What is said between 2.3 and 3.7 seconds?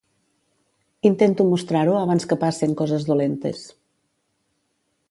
que passen coses dolentes.